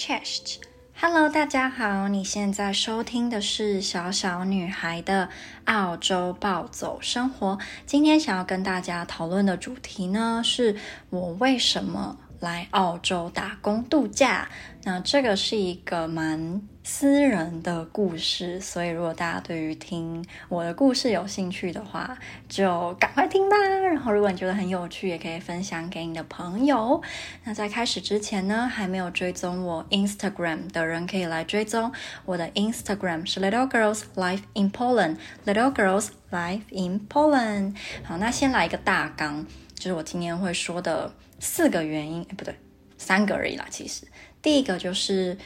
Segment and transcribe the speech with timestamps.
[0.00, 5.28] Chest，Hello，大家好，你现在收听的是小小女孩的
[5.66, 7.58] 澳洲暴走生活。
[7.84, 10.74] 今天想要跟大家讨论的主题呢，是
[11.10, 14.48] 我为什么来澳洲打工度假。
[14.82, 22.16] 那这个是一个蛮私人的故事，所以如果大家对于听我的故事有兴趣的话，
[22.48, 23.56] 就赶快听吧。
[23.58, 27.02] 然后如果你觉得很有趣，也可以分享给你的朋友。
[27.44, 31.92] 那在开始之前呢，还没有追踪我 Instagram 的人可以来追踪
[32.24, 37.76] 我的 Instagram 是 Little Girls Life in Poland，Little Girls Life in Poland。
[38.02, 42.54] 好，那先来一个大纲，就是我今天会说的四个原因，诶，不对，
[42.96, 44.06] 三个而已啦，其实。
[44.40, 45.36] 第一个就是，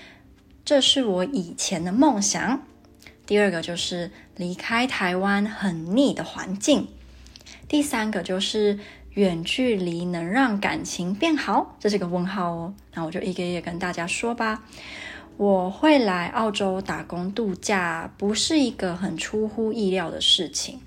[0.65, 2.59] 这是我以前的梦想；
[3.25, 6.89] 第二个就是离开台湾很腻的环境；
[7.69, 8.79] 第三个就是
[9.13, 12.75] 远距离能让感情变好，这是个问号哦。
[12.93, 14.65] 那我就一个一个跟大家说吧。
[15.37, 20.81] 我会来澳洲打工度假，不是一个很出乎意料的事情，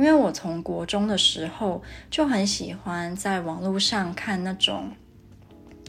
[0.00, 4.90] 因为我从国中的时候就很喜欢在网络上看那种。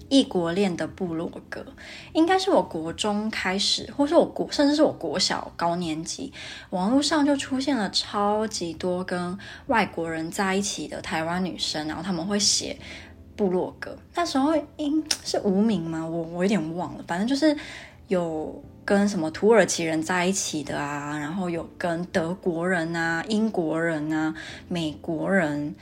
[0.09, 1.65] 异国恋的部落格，
[2.11, 6.33] 应该是我国中开始，或是我国，甚至是我国小高年级，
[6.71, 12.77] 网络上就出现了超级多跟外国人在一起的台湾女生，然后他们会写
[13.37, 13.97] 部落格。
[14.13, 16.05] 那时候应 是无名吗？
[16.05, 17.55] 我我有点忘了，反正就是
[18.09, 24.33] 有跟什么土耳其人在一起的啊，然后有跟德国人啊、英国人啊、
[24.67, 25.75] 美国人。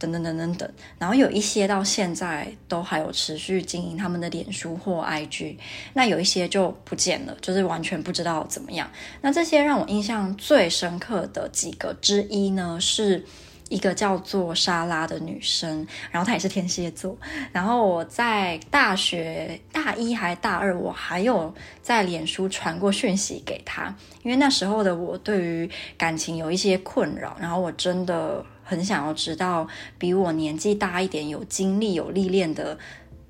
[0.00, 0.66] 等等等等等，
[0.98, 5.58] 然后有一些到现在都还有持续经营他们的脸书或 IG，
[5.92, 8.90] 那有一些就不见了，就是完全不知道怎么样。
[9.20, 13.22] 那这些让我印象最深刻的几个之一呢，是
[13.70, 17.16] 一个叫做莎拉的女生，然后她也是天蝎座。
[17.50, 28.44] 然后我在大学大一还大二，我还有在脸书传过讯息给她，因为那时候的我对于感情有一些困扰，然后我真的。
[28.62, 29.66] 很想要知道
[29.98, 32.78] 比我年纪大一点、有经历、有历练的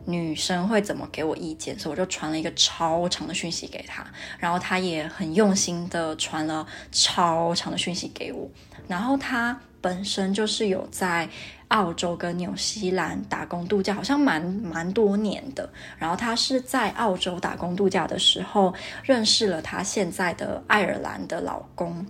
[0.04, 4.06] 女生会怎么给我意见，所以我就传了一个超长的讯息给她，
[4.38, 8.46] 然后她也很用心的传了超长的讯息给我。
[8.86, 11.28] 然后她本身就是有在
[11.68, 15.68] 澳洲跟纽西兰打工度假，好像蛮蛮多年的。
[15.98, 22.06] 然后她是在澳洲打工度假的时候认识了她现在的爱尔兰的老公。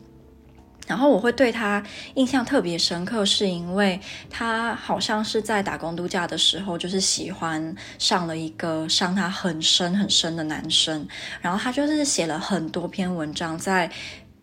[0.86, 1.80] 然后我会对他
[2.14, 11.06] 印象特别深刻，是因为他好像是在打工度假的时候，就是喜欢上了一个伤他很深很深的男生，
[11.40, 13.88] 然后他就是写了很多篇文章在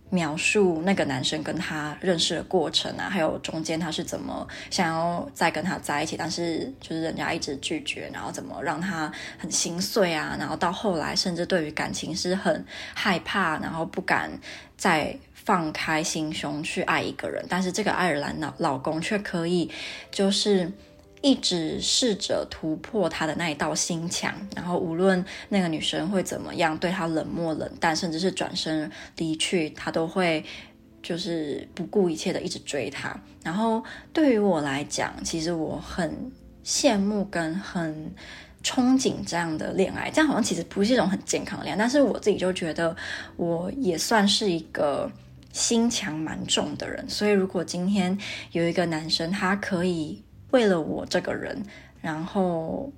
[0.10, 14.32] 描述那个男生跟他认识的过程啊，还有中间他是怎么想要再跟他在一起，但是就是人家一直拒绝，然后怎么让他很心碎啊，然后到后来甚至对于感情是很害怕，然后不敢
[14.76, 15.18] 再。
[15.48, 19.72] 放开心胸去爱一个人，但是这个爱尔兰老老公却可以，
[20.12, 20.70] 就是
[21.22, 30.44] 一直试着突破他的那一道心墙，然后无论那个女生会怎么样对他冷漠冷淡，甚至是转身离去，他都会
[31.02, 33.20] 就是不顾一切的一直追她。
[33.44, 33.84] 然后
[34.14, 36.32] 对于我来讲，其实我很
[36.64, 38.14] 羡慕跟很
[38.64, 42.96] 憧憬这样的恋爱，这样好像其实不是一种很健康的恋爱，但是我自己就觉得
[43.36, 45.12] 我也算是一个。
[45.54, 48.16] 心墙蛮重的人，所以如果今天
[48.52, 50.22] 有一个男生，他可以
[50.58, 51.64] 为了我这个人，
[52.02, 52.92] 然后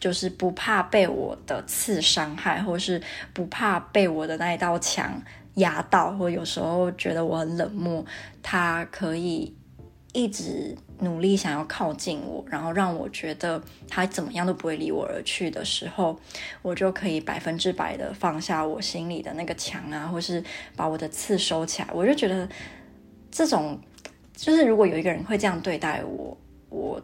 [0.00, 3.00] 就是不怕被我的刺伤害，或是
[3.32, 5.22] 不怕被我的那一道墙
[5.54, 8.04] 压到，或有时候觉得我很冷漠，
[8.42, 9.54] 他可以。
[10.12, 16.18] 一直努力想要靠近我，然后让我觉得他怎么样都不会离我而去的时候，
[16.62, 20.42] 我就可以百分之百的放下我心里的那个墙啊，或是
[20.74, 21.88] 把我的刺收起来。
[21.92, 22.48] 我就觉得
[23.30, 23.78] 这种
[24.34, 26.34] 就是如果有一个人会这样对待我，
[26.68, 27.02] 我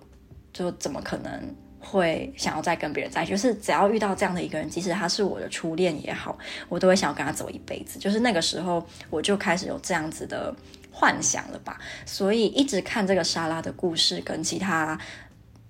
[0.53, 3.33] 就怎么可能会想要再跟别人在一起？
[3.33, 6.39] 就是只要遇到这样的一个人，即使他是我的初恋也好，
[6.69, 7.99] 我都会想要跟他走一辈子。
[7.99, 10.55] 就是那个时候，我就开始有这样子的。
[10.95, 14.97] 幻想了吧，所以一直看这个莎拉的故事，跟其他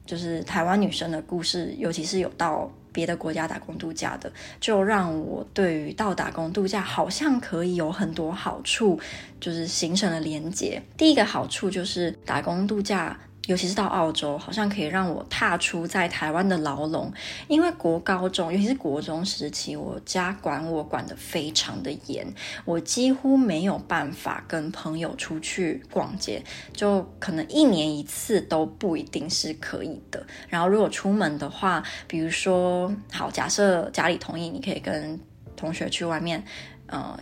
[0.05, 4.31] 就是台湾女生的故事，尤其是有到别的国家打工度假的，
[4.61, 8.99] 就让我对于到打工度假好像可以有很多好处，
[9.39, 10.83] 就是形成了连结。
[10.97, 13.17] 第一个好处就是打工度假
[13.47, 17.13] 尤其是到澳洲，好像可以让我踏出在台湾的牢笼。
[17.49, 22.25] 因为国高中，尤其是国中时期，我家管我管得非常的严，
[22.65, 26.41] 我几乎没有办法跟朋友出去逛街，
[26.73, 30.25] 就可能一年一次都不一定是可以的。
[30.49, 35.19] 然后如果出门的话，比如说，好，假设家里同意，你可以跟
[35.57, 36.45] 同学去外面，
[36.87, 37.19] 呃。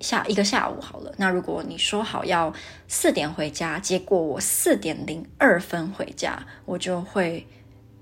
[0.00, 2.52] 下一个下午好了，那如果你说好要
[2.88, 7.46] 四点回家，结果我四点零二分回家，我就会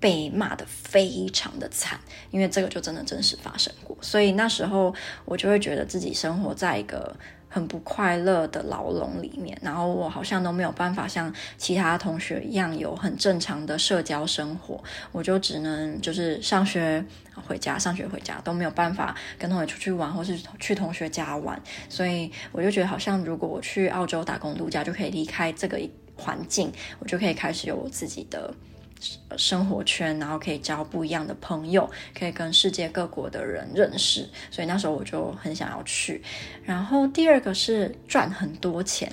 [0.00, 1.98] 被骂得非常的惨，
[2.30, 4.94] 因为这个就真的真实发生过，所以那时候
[5.24, 7.16] 我就会觉得自己生活在一个。
[7.54, 17.04] 很不快乐的牢笼里面，然后我好像都没有办法像其他同学一样有很正常的社交生活，我就只能就是上学
[17.46, 21.56] 回家，上学回家都没有办法跟同学出去玩，或是去同学家玩，
[21.88, 25.80] 所以我就觉得好像如果我去澳洲打工度假，就可以离开这个
[26.16, 28.52] 环境，我就可以开始有我自己的。
[29.36, 36.22] 生活圈，然后可以交不一样的朋友，可以跟世界各国的人认识，所以那时候我就很想要去。
[36.64, 39.10] 然后第二个是赚很多钱，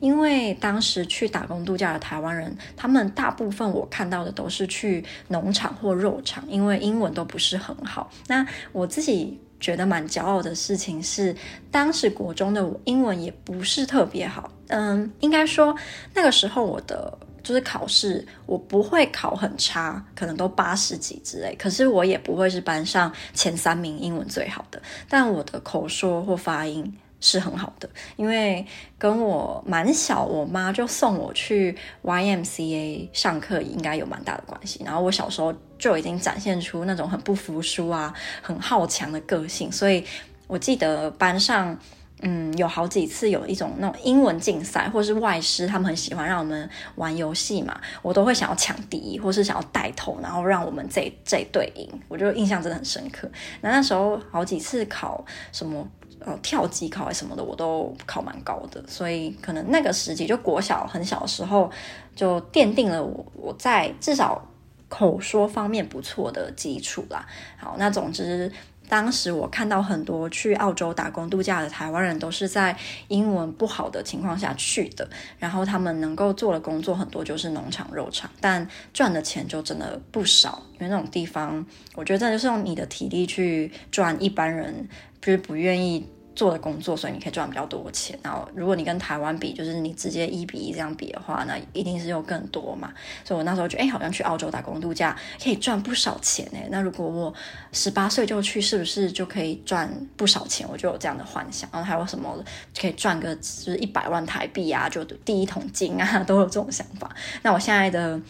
[0.00, 8.10] 因为当时去打工度假的台湾人，他们大部分我看到的都是去农场或肉场，因为英文都不是很好。
[8.26, 11.34] 那我自己觉得蛮骄傲的事情是，
[11.70, 15.74] 当时国中的英文也不是特别好，嗯，应该说
[16.14, 17.18] 那个时候我的。
[17.42, 21.54] 就是考试，我不会考很差，可能都八十几之类。
[21.56, 27.88] 可是我也不会是班上前三名英文最好的，但我的口说或发音是很好的。
[28.16, 28.64] 因为
[28.98, 34.82] 跟我蛮小，我妈就送我去 YMCA 上课，应该有蛮大的关系。
[34.84, 40.04] 然后我小时候就已经展现出那种很不服输啊、很好强的个性，所以
[40.46, 41.78] 我记得班上。
[42.24, 53.28] 嗯，有好几次有一种那种英文竞赛，或是外师，他们很喜欢让我们玩游戏嘛，我都会想要抢第一，或是想要带头，然后让我们这这队赢，我就印象真的很深刻。
[53.60, 55.84] 那那时候好几次考什么
[56.20, 61.68] 呃跳级考什么的，我都考蛮高的，所以可能那个时期就国小很小的时候，
[62.14, 64.40] 就奠定了我我在至少
[64.88, 67.26] 口说方面不错的基础啦。
[67.56, 68.52] 好，那总之。
[68.88, 72.76] 当时我看到很多去澳洲打工度假的台湾人，都是在
[73.08, 75.08] 英文不好的情况下去的，
[75.38, 81.64] 然后他们能够做的工作很多就是农场、肉场，但赚的钱就真的不少，因为那种地方，
[81.94, 84.88] 我觉得这就是用你的体力去赚，一般人
[85.20, 86.06] 就是不愿意。
[86.34, 88.18] 做的工作，所以你可以赚比较多钱。
[88.22, 92.92] 然后，如果你跟台湾比，就是你直接一比一这样比的话，那一定是有更多嘛。
[93.24, 96.66] 所以我那时候觉得，哎，好像去澳洲打工度假可以赚不少钱哎。
[96.70, 97.34] 那如果我
[97.72, 100.66] 十八岁就去，是不是就可以赚不少钱？
[100.70, 101.68] 我就有这样的幻想。
[101.72, 102.42] 然后还有什么
[102.78, 107.14] 可以赚个就是一百万台币啊，就第一桶金啊，都有这种想法。
[107.42, 108.20] 那我现在的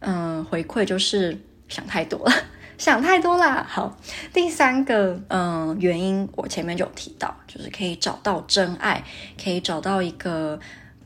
[0.00, 1.36] 嗯回馈就是
[1.68, 2.32] 想太多了。
[2.78, 3.66] 想太多啦。
[3.68, 3.94] 好，
[4.32, 9.02] 第三个嗯原因，我前面就有提到，就是可以找到真爱，
[9.42, 10.58] 可以找到一个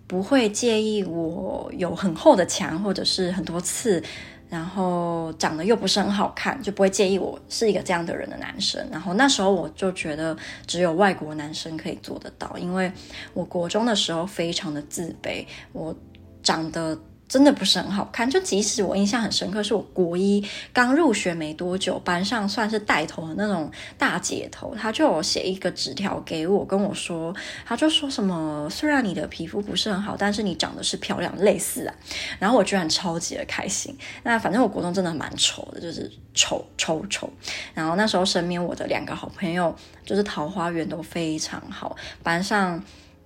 [0.06, 4.02] 不会介意我有很厚的墙或者是很多刺，
[4.50, 8.86] 然后长得又不是很好看，就不会介意我是一个这样的人的男生。
[8.92, 10.36] 然后那时候我就觉得
[10.66, 12.92] 只有外国男生可以做得到，因为
[13.32, 15.96] 我国中的时候非常的自卑，我
[16.42, 16.96] 长得。
[17.32, 27.34] 真的不是很好看，就即使我印象很深刻，是我国一刚入学没多久，班上算是带头的那种大姐头，她就有写一个纸条给我，跟我说，
[27.64, 31.94] 她就说什么，虽然你的皮肤不是很好，但是你长得是漂亮，类似啊，
[32.38, 33.96] 然后我居然超级的开心。
[34.22, 37.32] 那反正我国中真的蛮丑的，就是丑丑丑。
[37.72, 39.74] 然后那时候身边我的两个好朋友，
[40.05, 42.84] 就是桃花源都非常好，班上。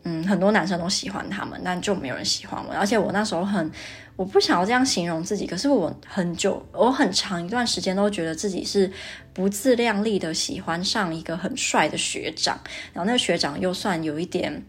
[0.08, 2.72] 嗯，很多男生都喜欢他们，但就没有人喜欢我。
[2.72, 3.68] 而且我那时候很，
[4.14, 8.88] 我不想要这样形容自己，可是我很久，我很长一段时间都觉得自己是
[9.34, 12.56] 不自量力的喜欢上一个很帅的学长，
[12.92, 14.64] 然后那个学长又算有一点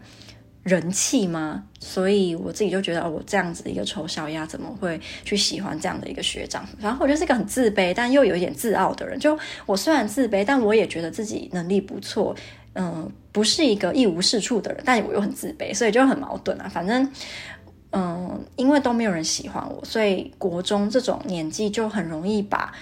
[0.68, 6.68] 人气吗，所以我自己就觉得，我这样子一个丑小鸭怎么会去喜欢这样的一个学长？
[6.78, 9.18] 然后我就是一个很自卑，但又有一点自傲的人。
[9.18, 12.36] 就我虽然自卑，但我也觉得自己能力不错。
[12.74, 16.68] 嗯，不是一个一无是处的人，但我又很自卑，所以就很矛盾啊。
[16.68, 17.10] 反正，
[17.92, 22.74] 嗯，因为都没有人喜欢我，所以国中这种年纪就很容易把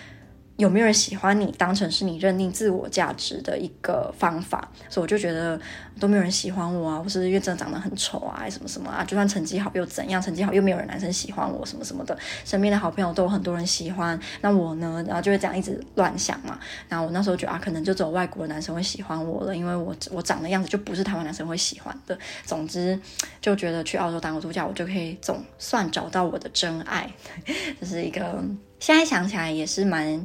[0.58, 5.60] 有没有人喜欢你当成是你认定自我价值的一个方法，所以我就觉得
[6.00, 10.22] 都没有人喜欢我啊，我是因为真的长得很丑啊，什么什么啊，就算成绩好又怎样？
[10.22, 15.04] 成绩好又没有人男生喜欢我，什么什么的，身边的好朋友都有很多人喜欢，那我呢？
[15.06, 16.58] 然后就会这样一直乱想嘛。
[16.88, 22.18] 然后我那时候觉得啊，可能就只有外国的男生会喜欢我了，因为我我长的样子就不是台湾男生会喜欢的。
[22.46, 22.98] 总之
[23.42, 27.12] 就觉得去澳洲当个度假，我就可以总算找到我的真爱，
[27.82, 28.42] 这是一个。
[28.86, 30.24] 现在想起来也是蛮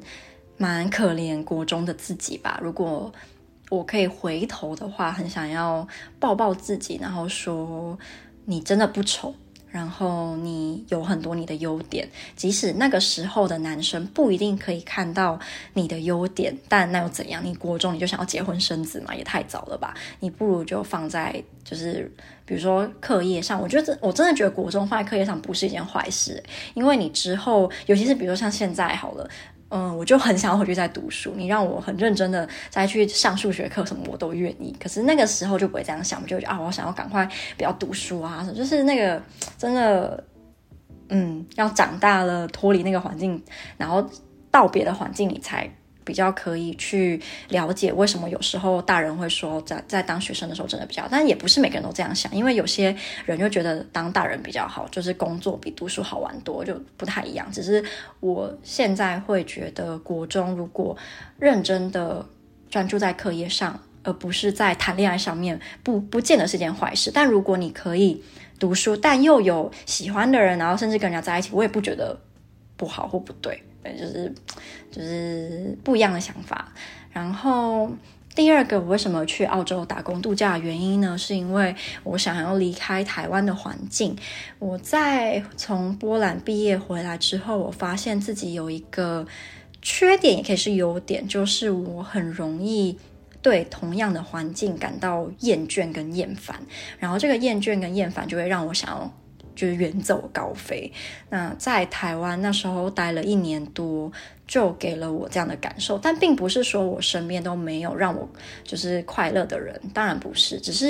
[0.59, 2.61] 蛮可怜国中的自己吧。
[2.63, 3.11] 如果
[3.71, 5.89] 我可以回头的话，很想要
[6.19, 7.99] 抱抱自己，然后说
[8.45, 9.35] 你真的不丑，
[9.71, 12.09] 然后你有很多你的优点。
[12.37, 15.39] 即使那个时候的男生不一定可以看到
[15.75, 17.45] 你的优点，但那又怎样？
[17.45, 19.95] 你国中你就想要结婚生子嘛，也太早了吧？
[20.21, 22.13] 你不如就放在就是。
[22.47, 26.43] 比如说课业上，我觉得我真的觉得国中放在课业上不是一件坏事，
[26.75, 29.31] 因为你之后，尤其是比如说像现在好了，
[29.71, 34.77] 嗯，我就很想回去再读书，你让我很认真的再去上数学课什么，我都愿意。
[34.81, 39.23] 可是那个时候就不会这样想，就觉得啊，我想要赶快不要读书啊，就是那个
[39.57, 40.23] 真的，
[41.09, 43.43] 嗯，要长大了脱离那个环境，
[43.77, 44.05] 然后
[44.51, 45.71] 到别的环境你才。
[46.05, 57.51] 比较可以去了解为什么有时候大人会说在在当学生的时候真的比较，但也不是每个人都这样想，因为有些人就觉得当大人比较好，就是工作比读书好玩多，就不太一样。
[57.53, 57.85] 只是
[58.21, 60.97] 我现在会觉得，国中如果
[61.39, 62.27] 认真的
[62.69, 67.11] 专注在课业上，而不是在谈恋爱上面，不不见得是件坏事。
[67.13, 68.23] 但如果你可以
[68.59, 72.19] 读书，但又有喜欢的人，然后甚至跟人家在一起，我也不觉得
[72.77, 73.63] 不好或不对。
[73.83, 74.33] 对，就是
[74.91, 76.73] 就是不一样的想法。
[77.13, 77.91] 然后
[78.35, 81.17] 第二个，我为什么去澳洲打工度假的原因呢？
[81.17, 84.15] 是因为我想要离开台湾的环境。
[84.59, 89.27] 我在从波兰毕业回来之后，我发现自己有一个
[89.83, 92.99] 缺点，也可以是优点，就是我很容易
[93.43, 96.61] 对同样的环境感到厌倦跟厌烦。
[96.99, 99.13] 然后这个厌倦跟厌烦就会让我想要。
[99.55, 100.93] 就是远走高飞。
[101.29, 104.11] 那在台湾那时候待了一年多，
[104.47, 105.99] 就给了我这样的感受。
[105.99, 108.29] 但并不是说我身边都没有让我
[108.65, 110.61] 就是快乐的人，当然不是。
[110.61, 110.89] 只是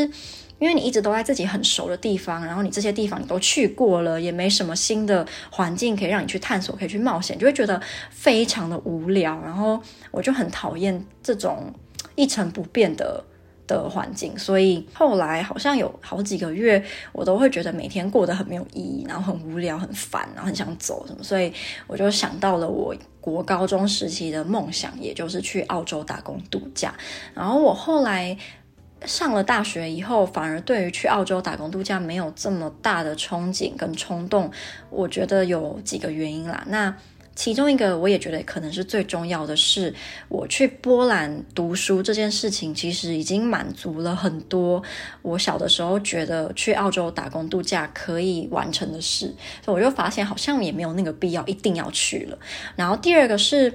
[0.58, 9.40] 因为你一直都在自己很熟的地方，然后你这些地方你都去过了，也没什么新的环境可以让你去探索，可以去冒险，就会觉得非常的无聊。
[9.42, 11.72] 然后我就很讨厌这种
[12.14, 13.24] 一成不变的。
[13.76, 21.22] 的环境，所以后来好像有好几个月，我都会觉得每天过得很没有意义，然后很无聊、很烦，然后很想走什么。
[21.22, 21.52] 所以
[21.86, 26.94] 我就想到了我国高中时期的梦想，也就是去澳洲打工度假。
[27.34, 28.36] 然后我后来
[29.04, 34.50] 上了大学以后，反而对于去澳洲打工度假没有这么大的憧憬跟冲动。
[34.90, 36.64] 我觉得有几个原因啦。
[36.68, 36.94] 那
[37.40, 39.94] 其中一个，我也觉得可能是最重要的是，
[40.28, 44.82] 我去波兰读书这件事情，其实已经满足了很多
[45.22, 52.38] 我小的时候觉得去澳洲打工度假可以完成的事，所以我就发现好像也没有那个必要一定要去了。
[52.76, 53.72] 然后第二个是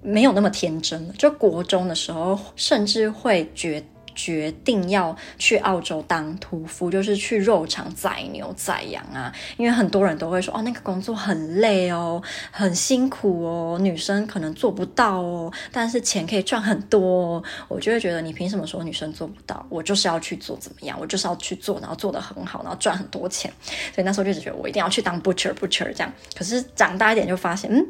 [0.00, 3.84] 没有那么天真，就国中的时候甚至会觉。
[4.14, 9.32] 决定要去澳洲当屠夫，就是去肉场宰牛宰羊啊。
[9.56, 17.44] 因为很多人都会说，哦，那个工作很累哦，很辛苦哦，女生可能做不到哦，但是钱可以赚很多哦。
[17.68, 19.64] 我就会觉得，你凭什么说女生做不到？
[19.68, 20.98] 我就是要去做，怎么样？
[21.00, 23.50] 我就是要去做，然后做得很好，然后赚很多钱。
[23.94, 26.12] 所以那时候就只觉得，我一定要去当 butcher butcher 这样。
[26.36, 27.86] 可是长大一点就发现，嗯，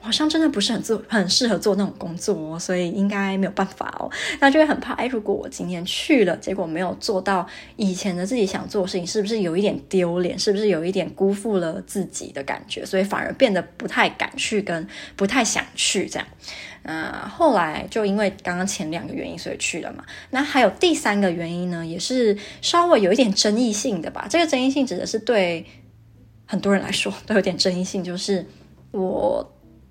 [0.00, 4.10] 好像真的不是很做，很适合做那种工作哦，所以应该没有办法哦。
[4.40, 5.48] 那就会很怕，哎，如果我。
[5.60, 10.38] 今天去了，结果没有做到以前的自己想做的事情，是不是有一点丢脸？
[10.38, 12.82] 是不是有一点辜负了自己的感觉？
[12.86, 16.26] 所以反而变得不太敢去，跟不太想去这样。
[16.84, 20.02] 那后来就因为刚刚前两个原因，所以去了嘛。
[20.30, 24.26] 那还有第三个原因呢，也是稍微有一点争议性的吧。
[24.30, 25.66] 这个争议性指的是对
[26.46, 28.46] 很多人来说都有点争议性，就是
[28.92, 29.46] 我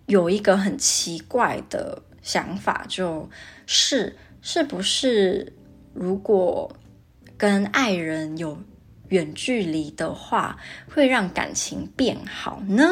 [0.07, 3.29] 有一个很奇怪的想法，就
[3.67, 5.53] 是是不是。
[5.93, 6.71] 如果
[7.37, 8.57] 跟爱人有
[9.09, 12.87] 远距离的话，会让感情变好呢？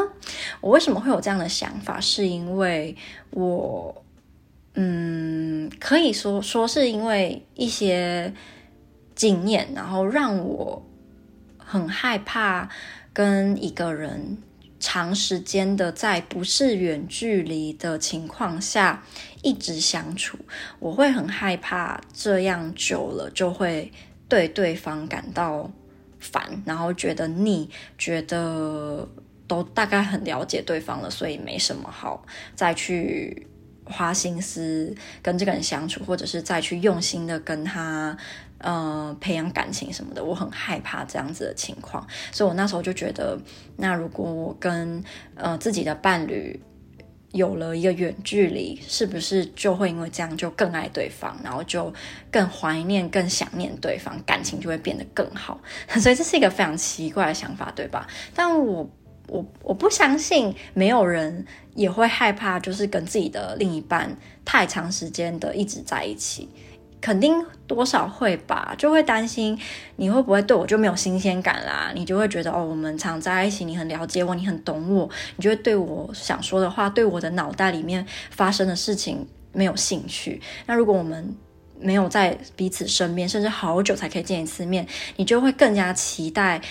[0.62, 2.00] 我为什么会有这样的想法？
[2.00, 2.96] 是因为
[3.30, 4.04] 我，
[4.74, 8.34] 嗯，可以说说是因为一些
[9.16, 10.82] 经验，然后让我
[11.58, 12.70] 很害怕
[13.14, 14.38] 跟一个人。
[14.80, 19.04] 长时间的在不是远距离的情况下
[19.42, 20.38] 一直相处，
[20.80, 23.92] 我会很害怕这样久了就会
[24.30, 25.72] 对对方感到
[26.20, 29.08] 烦，然后觉得腻，觉得
[29.48, 33.48] 都大概很了解对方了，所以没什么好再去
[33.86, 38.18] 花心思跟这个人相处，或者是再去用心的跟他
[38.60, 43.38] 呃培养感情什么的，我很害怕这样子的情况，所以我那时候就觉得，
[43.76, 45.04] 那如果我跟
[45.36, 46.60] 呃自己的伴侣
[47.32, 51.94] 有了一个远距离，是不是就会因为这样就更爱对方，然后就
[52.32, 55.60] 更怀念、更想念对方，感情就会变得更好？
[56.00, 58.08] 所以这是一个非常奇怪的想法，对吧？
[58.34, 58.90] 但我。
[59.30, 61.46] 我我不相信没有人
[61.76, 66.48] 也会害怕，就是跟自己的另一半太长时间的一直在一起，
[67.08, 69.58] 肯定多少会吧，就会担心
[69.96, 80.42] 你会不会对我就没有新鲜感啦，你就会觉得哦，我们常在一起，你很了解我，你很懂我，你就会对我想说的话，对我的脑袋里面发生的事情没有兴趣。
[80.66, 81.34] 那如果我们
[81.80, 84.86] 没有在彼此身边，甚至好久才可以见一次面，
[85.16, 86.62] 你就会更加期待。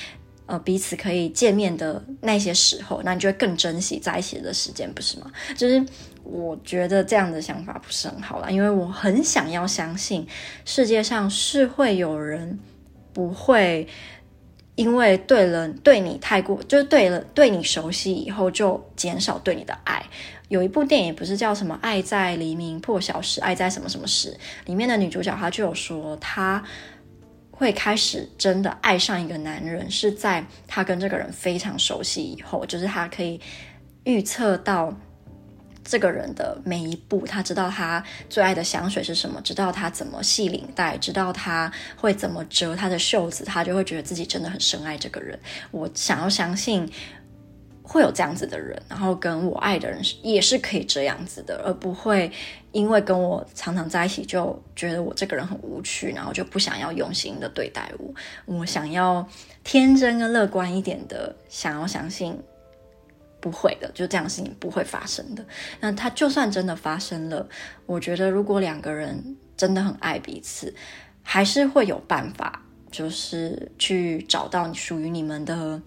[0.46, 5.30] 呃，彼此可以见面的那些时候，那你就会更珍惜在一起的时间，不是吗？
[5.56, 5.84] 就是
[6.22, 10.24] 我觉得这样的想法不是很好啦，因为我很想要相信
[10.64, 12.58] 世界上是会有人
[13.12, 13.88] 不会
[14.76, 20.04] 因为对了对你太过，就是对了对你熟悉以后就减少对你的爱。
[20.48, 24.36] 有一部电影不是叫什么《爱在黎明破晓时》，爱在什么什么时，
[24.66, 26.62] 里面的女主角她就有说她。
[27.56, 33.40] 会开始真的爱上一个男人，是在他跟这个人非常熟悉以后，就是他可以
[34.04, 34.94] 预测到
[35.82, 45.38] 这个人的每一步，他知道他最爱的香水是什么，知道他怎么系领带，知道他会怎么折他的袖子，他就会觉得自己真的很深爱这个人。
[45.70, 46.86] 我想要相信。
[47.88, 52.28] 会有这样子的人，然后跟我爱的人也是可以这样子的，而不会
[52.76, 58.14] 因为跟我常常在一起就觉得我这个人很无趣，然后就不想要用心的对待我。
[58.45, 59.26] 我想要
[59.64, 62.38] 天真跟乐观一点的，想要相信
[63.40, 65.42] 不会的，就这样事情不会发生的。
[65.80, 67.49] 那他就算真的发生了，
[67.87, 70.75] 我觉得如果两个人真的很爱彼此，
[71.23, 72.62] 还是会有办法。
[72.88, 75.78] 就是去找到属于你们的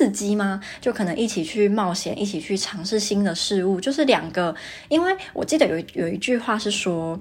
[0.00, 0.58] 刺激吗？
[0.80, 3.78] 就可能一起去冒险，一起去尝试新的事物。
[3.78, 4.54] 就是两个，
[4.88, 7.20] 因为我记得有有一句话是说，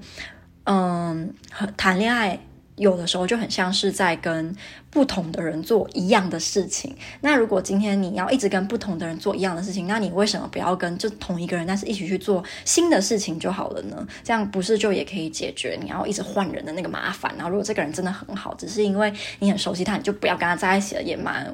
[0.64, 1.34] 嗯，
[1.76, 2.40] 谈恋爱。
[2.78, 4.56] 有的时候就很像是在跟
[4.90, 6.96] 不同的人做一样的事情。
[7.20, 14.08] 那如果今天你要一直跟不同的人做一样的事情，那你为什么不要跟就同一个人，但是一起去做新的事情就好了呢？
[14.24, 17.30] 这样不是就也可以解决你要一直换人的那个麻烦？
[17.36, 21.54] 然后如果这个人真的很好，只是因为你很熟悉他，你就不要跟他在一起了，也蛮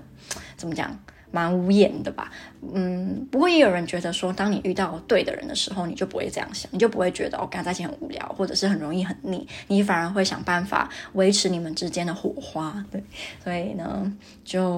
[0.55, 0.95] 怎么讲？
[1.35, 2.31] 蛮无言的吧，
[2.73, 13.03] 嗯，不会也有人觉得说，当你遇到对的人的时候，你就不会这样想，你就不会觉得哦，跟他在一起很无聊，或者是很容易很腻，你反而会想办法维持你们之间的火花，对，
[13.43, 14.09] 所以呢，
[14.45, 14.69] 就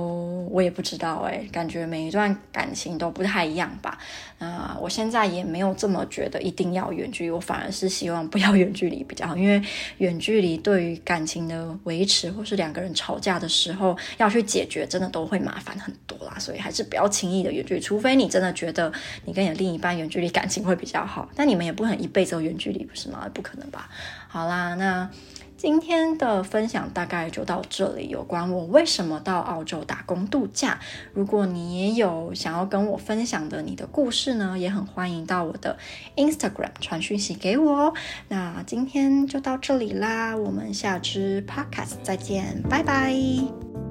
[0.49, 3.99] 我也不知道诶，感觉每一段感情都不太一样吧，
[4.39, 9.61] 啊、我现在也没有这么觉得一定要远距离，我反而是希望不要远距离比较好，因为
[9.99, 16.33] 远距离对于感情的维持，或是两个人吵架的时候要去解决，真的都会麻烦很多啦。
[16.47, 18.89] 所以还是不要轻易的远距离，除非你真的觉得
[19.25, 23.29] 你跟你的另一半远距离感情会比较好，但你们也不可能一辈子都远距离，不是吗？
[23.33, 23.89] 不可能吧？
[24.29, 25.09] 好啦，那
[25.57, 30.79] 今天的分享大概就到这里，有关我为什么到澳洲打工度假。
[31.13, 35.77] 如果你也有想要跟我分享的你的故事呢，也很欢迎到我的
[36.15, 37.93] Instagram 传讯息给我。
[38.29, 43.86] 那今天就到这里啦，我们下支 Podcast 再见，拜拜。